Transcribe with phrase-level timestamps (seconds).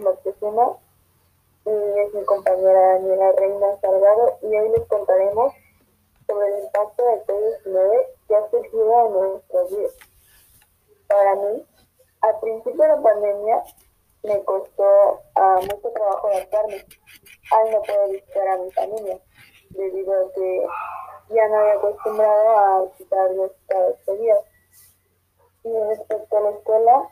[0.00, 0.76] Moctezuma
[1.66, 5.52] y es mi compañera Daniela Reina Salgado y hoy les contaremos
[6.26, 9.92] sobre el impacto del COVID-19 que ha surgido en nuestros días.
[11.08, 11.66] Para mí,
[12.20, 13.62] al principio de la pandemia
[14.22, 16.84] me costó uh, mucho trabajo adaptarme
[17.52, 19.18] al no poder visitar a mi familia,
[19.70, 20.66] debido a que
[21.30, 24.38] ya no había acostumbrado a visitarlos cada ocho días.
[25.64, 27.10] Y respecto a la escuela,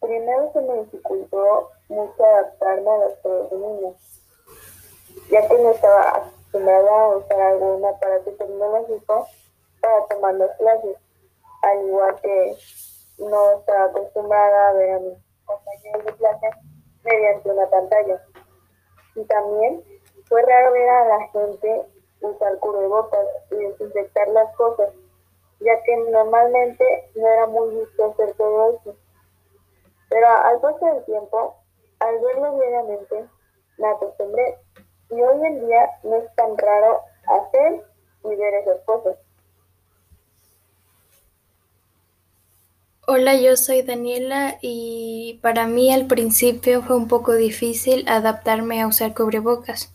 [0.00, 3.96] primero se me dificultó mucho adaptarme a los niños,
[5.30, 9.26] ya que no estaba acostumbrada a usar algún aparato tecnológico
[9.80, 10.96] para tomar las clases,
[11.62, 12.56] al igual que
[13.18, 16.50] no estaba acostumbrada a ver a mis compañeros de clase
[17.04, 18.22] mediante una pantalla.
[19.14, 19.84] Y también
[20.28, 21.86] fue raro ver a la gente
[22.22, 24.90] usar cubrebocas y desinfectar las cosas,
[25.60, 28.96] ya que normalmente no era muy visto hacer todo eso.
[30.10, 31.54] Pero al paso del tiempo,
[32.00, 33.24] al verlo diariamente,
[33.78, 34.58] me acostumbré
[35.10, 37.84] y hoy en día no es tan raro hacer
[38.24, 39.16] y ver esas cosas.
[43.06, 48.86] Hola, yo soy Daniela y para mí al principio fue un poco difícil adaptarme a
[48.86, 49.92] usar cubrebocas,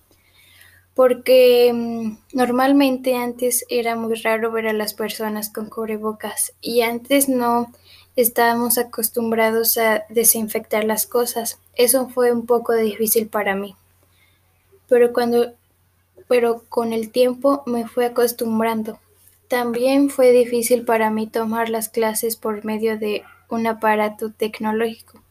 [0.96, 7.30] porque mm, normalmente antes era muy raro ver a las personas con cubrebocas y antes
[7.30, 7.72] no
[8.16, 11.60] estábamos acostumbrados a desinfectar las cosas.
[11.76, 13.76] Eso fue un poco difícil para mí.
[14.88, 15.54] Pero cuando
[16.28, 19.00] pero con el tiempo me fui acostumbrando.
[19.48, 25.22] También fue difícil para mí tomar las clases por medio de un aparato tecnológico.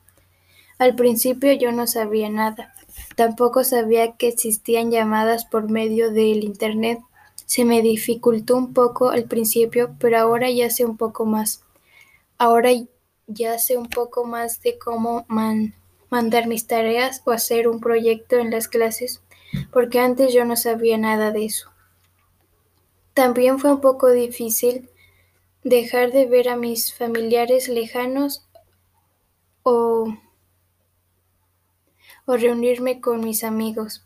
[0.78, 2.72] Al principio yo no sabía nada.
[3.16, 7.00] Tampoco sabía que existían llamadas por medio del Internet.
[7.46, 11.63] Se me dificultó un poco al principio, pero ahora ya sé un poco más.
[12.38, 12.70] Ahora
[13.26, 15.26] ya sé un poco más de cómo
[16.10, 19.20] mandar mis tareas o hacer un proyecto en las clases,
[19.72, 21.70] porque antes yo no sabía nada de eso.
[23.14, 24.90] También fue un poco difícil
[25.64, 28.46] dejar de ver a mis familiares lejanos
[29.64, 30.06] o,
[32.26, 34.04] o reunirme con mis amigos,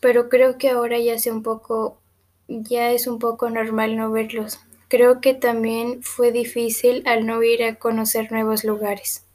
[0.00, 2.00] pero creo que ahora ya es un poco
[2.48, 4.58] ya es un poco normal no verlos.
[4.88, 9.26] Creo que también fue difícil al no ir a conocer nuevos lugares.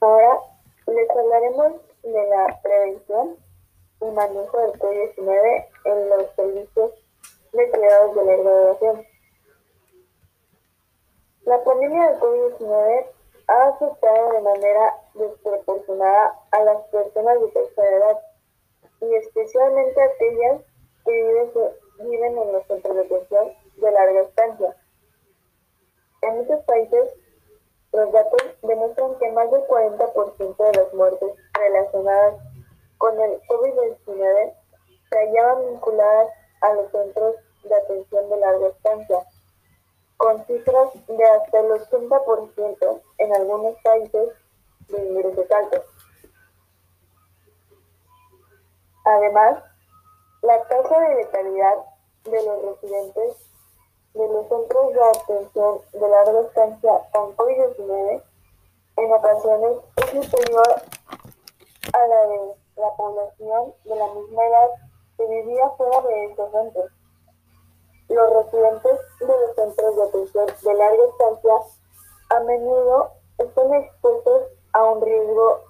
[0.00, 0.38] Ahora
[0.86, 1.72] les hablaremos
[2.02, 3.36] de la prevención
[4.00, 6.92] y manejo del COVID-19 en los servicios
[7.52, 9.06] de cuidados de la graduación.
[11.44, 13.06] La pandemia del COVID-19
[13.48, 18.18] ha afectado de manera desproporcionada a las personas de tercera edad
[19.00, 20.62] y especialmente a aquellas
[21.04, 21.72] que
[22.04, 24.76] viven, en los centros de atención de larga estancia.
[26.22, 27.14] En muchos países,
[27.92, 32.36] los datos demuestran que más del 40% de las muertes relacionadas
[32.98, 34.54] con el COVID-19
[35.10, 36.30] se hallaban vinculadas
[36.60, 39.18] a los centros de atención de larga estancia,
[40.16, 44.28] con cifras de hasta el 80% en algunos países
[44.92, 45.46] de ingresos.
[49.04, 49.64] Además,
[50.42, 51.76] la tasa de letalidad
[52.24, 53.36] de los residentes
[54.14, 58.22] de los centros de atención de larga estancia con COVID-19
[58.96, 60.82] en ocasiones es superior
[61.92, 64.68] a la de la población de la misma edad
[65.16, 66.90] que vivía fuera de estos centros.
[68.08, 71.52] Los residentes de los centros de atención de larga estancia
[72.30, 74.42] a menudo están expuestos
[74.72, 75.60] a un riesgo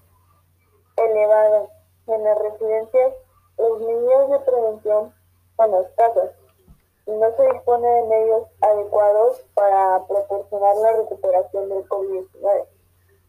[0.97, 1.69] elevado.
[2.07, 3.15] En las residencias,
[3.59, 5.15] los medidas de prevención
[5.57, 6.31] son escasas
[7.07, 12.67] y no se dispone de medios adecuados para proporcionar la recuperación del COVID-19.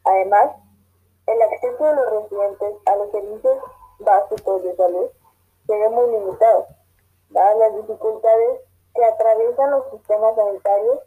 [0.06, 0.56] Además,
[1.28, 3.58] el acceso de los residentes a los servicios
[4.00, 5.10] básicos de salud
[5.68, 6.68] se ve muy limitado,
[7.30, 8.62] dadas las dificultades
[8.94, 11.00] que atraviesan los sistemas sanitarios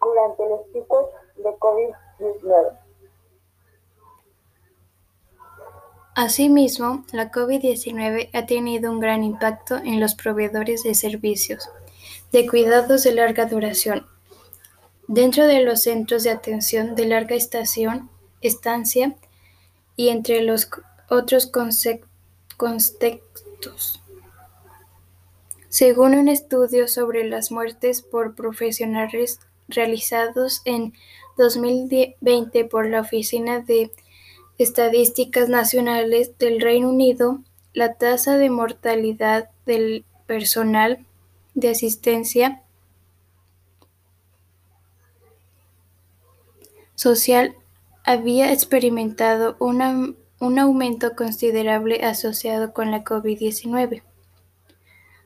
[0.00, 1.06] durante los picos
[1.36, 2.78] de COVID-19.
[6.20, 11.70] Asimismo, la COVID-19 ha tenido un gran impacto en los proveedores de servicios
[12.30, 14.06] de cuidados de larga duración.
[15.08, 18.10] Dentro de los centros de atención de larga estación,
[18.42, 19.16] estancia
[19.96, 20.68] y entre los
[21.08, 22.02] otros contextos.
[25.70, 30.92] Según un estudio sobre las muertes por profesionales realizados en
[31.38, 33.90] 2020 por la Oficina de
[34.60, 37.40] Estadísticas Nacionales del Reino Unido,
[37.72, 41.06] la tasa de mortalidad del personal
[41.54, 42.62] de asistencia
[46.94, 47.56] social
[48.04, 54.02] había experimentado un aumento considerable asociado con la COVID-19.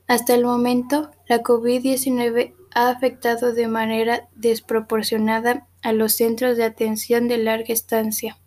[0.07, 7.27] Hasta el momento, la COVID-19 ha afectado de manera desproporcionada a los centros de atención
[7.27, 8.37] de larga estancia.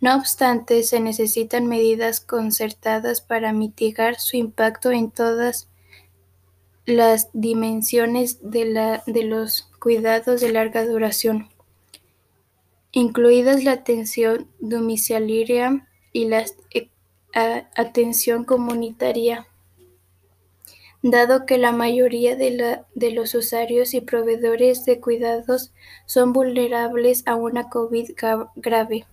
[0.00, 5.68] No obstante, se necesitan medidas concertadas para mitigar su impacto en todas
[6.86, 11.50] las dimensiones de, los cuidados de larga duración,
[12.92, 16.88] incluidas la atención domiciliaria y la eh,
[17.76, 19.46] atención comunitaria,
[21.02, 25.72] dado que la mayoría de, de los usuarios y proveedores de cuidados
[26.06, 28.12] son vulnerables a una COVID
[28.56, 29.06] grave.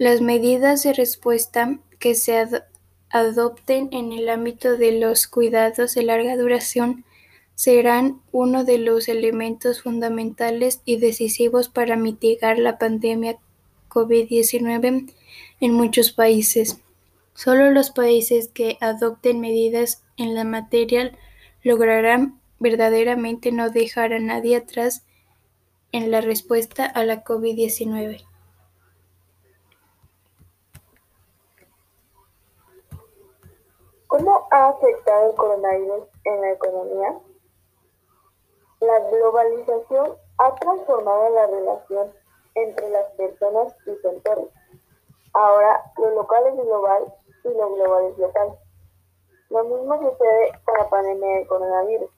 [0.00, 2.42] Las medidas de respuesta que se
[3.10, 7.04] adopten en el ámbito de los cuidados de larga duración
[7.54, 13.36] serán uno de los elementos fundamentales y decisivos para mitigar la pandemia
[13.90, 15.12] COVID-19
[15.60, 16.80] en muchos países.
[17.34, 21.12] Solo los países que adopten medidas en la materia
[21.62, 25.04] lograrán verdaderamente no dejar a nadie atrás
[25.92, 28.29] en la respuesta a la COVID-19.
[34.20, 37.18] ¿Cómo ha afectado el coronavirus en la economía?
[38.80, 42.12] La globalización ha transformado la relación
[42.54, 44.50] entre las personas y su.
[45.32, 47.14] Ahora lo local es global
[47.44, 48.58] y lo global es local.
[49.48, 52.10] Lo mismo sucede con la pandemia del coronavirus.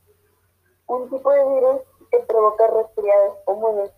[0.89, 3.93] Un tipo de virus que provoca resfriados comunes,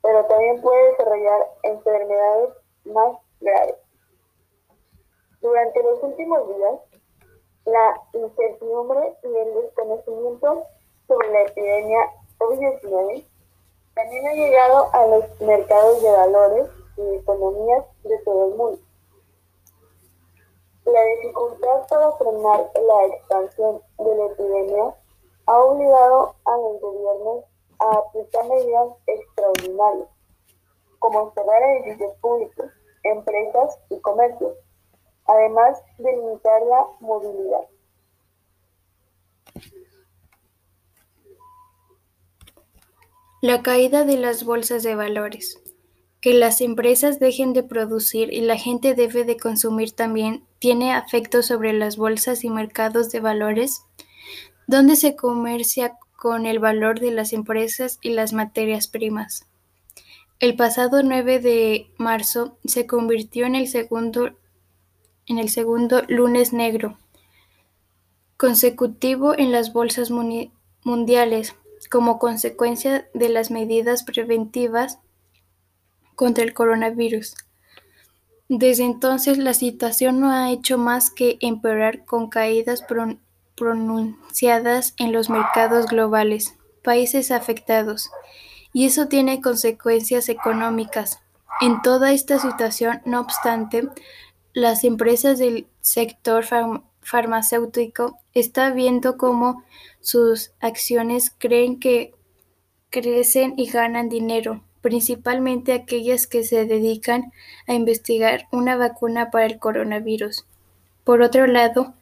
[0.00, 2.50] pero también puede desarrollar enfermedades
[2.84, 3.78] más graves.
[5.40, 6.91] Durante los últimos días,
[7.72, 10.64] la incertidumbre y el desconocimiento
[11.08, 12.00] sobre la epidemia
[12.38, 13.24] COVID-19
[13.94, 18.78] también ha llegado a los mercados de valores y economías de todo el mundo.
[20.84, 24.94] La dificultad para frenar la expansión de la epidemia
[25.46, 27.44] ha obligado a los gobiernos
[27.78, 30.08] a aplicar medidas extraordinarias,
[30.98, 32.66] como cerrar edificios públicos,
[33.04, 34.52] empresas y comercios,
[35.26, 37.60] además de limitar la movilidad.
[43.40, 45.60] La caída de las bolsas de valores.
[46.20, 51.46] Que las empresas dejen de producir y la gente debe de consumir también tiene efectos
[51.46, 53.82] sobre las bolsas y mercados de valores,
[54.68, 59.48] donde se comercia con el valor de las empresas y las materias primas.
[60.38, 64.36] El pasado 9 de marzo se convirtió en el segundo
[65.32, 66.98] en el segundo lunes negro
[68.42, 71.54] consecutivo en las bolsas mundiales
[71.88, 74.98] como consecuencia de las medidas preventivas
[76.16, 77.36] contra el coronavirus.
[78.48, 82.84] Desde entonces la situación no ha hecho más que empeorar con caídas
[83.54, 88.10] pronunciadas en los mercados globales, países afectados,
[88.72, 91.20] y eso tiene consecuencias económicas.
[91.60, 93.88] En toda esta situación, no obstante,
[94.54, 96.44] las empresas del sector
[97.00, 99.64] farmacéutico están viendo cómo
[100.00, 102.14] sus acciones creen que
[102.90, 107.32] crecen y ganan dinero, principalmente aquellas que se dedican
[107.66, 110.46] a investigar una vacuna para el coronavirus.
[111.04, 111.94] Por otro lado,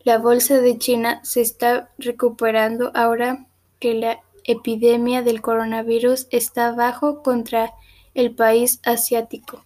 [0.00, 3.46] la bolsa de China se está recuperando ahora
[3.80, 7.72] que la epidemia del coronavirus está bajo contra
[8.12, 9.64] el país asiático.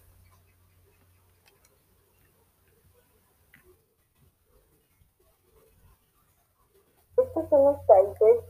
[7.18, 8.44] Estos son los países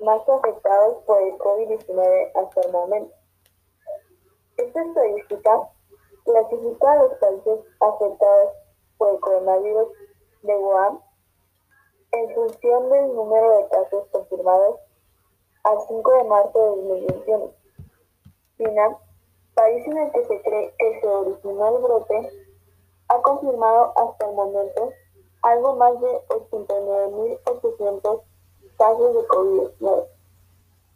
[0.00, 3.14] más afectados por el COVID-19 hasta el momento.
[4.56, 5.70] Esta estadística
[6.24, 8.52] clasifica a los países afectados
[8.98, 9.88] por el coronavirus
[10.42, 11.00] de Wuhan
[12.12, 14.80] en función del número de casos confirmados
[15.64, 17.50] al 5 de marzo de 2021.
[18.58, 18.98] China,
[19.54, 22.30] país en el que se cree que se originó el brote,
[23.08, 24.92] ha confirmado hasta el momento
[25.42, 28.22] algo más de 89.800
[28.76, 30.06] casos de COVID-19.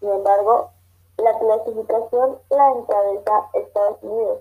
[0.01, 0.71] Sin embargo,
[1.19, 4.41] la clasificación la encabeza Estados Unidos,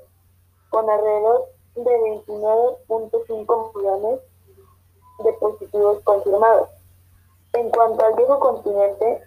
[0.69, 4.19] con alrededor de 29.5 millones
[5.23, 6.69] de positivos confirmados.
[7.53, 9.21] En cuanto al viejo continente,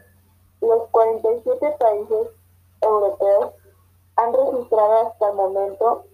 [0.60, 2.28] los 47 países
[2.80, 3.52] europeos
[4.16, 6.04] han registrado hasta el momento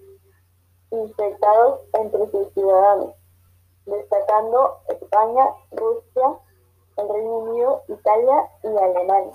[0.91, 3.15] infectados entre sus ciudadanos
[3.87, 6.39] destacando España, Rusia,
[6.97, 9.33] el Reino Unido, Italia y Alemania.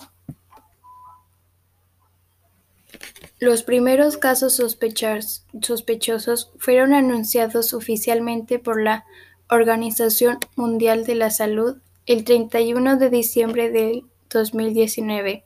[3.40, 9.06] Los primeros casos sospechosos fueron anunciados oficialmente por la
[9.50, 11.78] Organización Mundial de la Salud
[12.08, 15.44] el 31 de diciembre de 2019.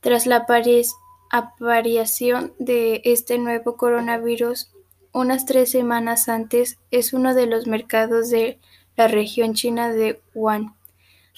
[0.00, 0.46] Tras la
[1.30, 4.72] aparición de este nuevo coronavirus,
[5.12, 8.58] unas tres semanas antes, es uno de los mercados de
[8.96, 10.74] la región china de Wuhan,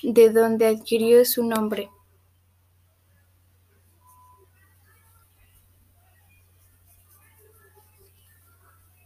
[0.02, 1.90] de donde adquirió su nombre.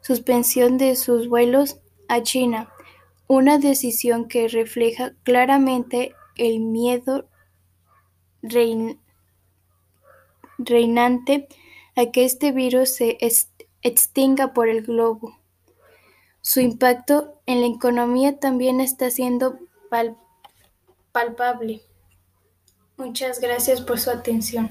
[0.00, 1.76] suspensión de sus vuelos
[2.08, 2.72] a China,
[3.26, 7.28] una decisión que refleja claramente el miedo
[10.58, 11.48] reinante
[11.96, 13.18] a que este virus se
[13.82, 15.38] extinga por el globo.
[16.40, 19.58] Su impacto en la economía también está siendo
[21.12, 21.80] palpable.
[22.96, 24.70] Muchas gracias por su atención.